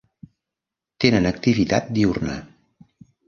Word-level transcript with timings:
Tenen 1.03 1.29
activitat 1.31 1.93
diürna. 1.99 2.39